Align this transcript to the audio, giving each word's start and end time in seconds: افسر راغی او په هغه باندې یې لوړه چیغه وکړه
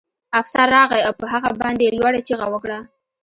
افسر 0.39 0.67
راغی 0.77 1.01
او 1.07 1.13
په 1.19 1.25
هغه 1.33 1.49
باندې 1.61 1.81
یې 1.85 1.95
لوړه 1.97 2.19
چیغه 2.27 2.47
وکړه 2.51 2.79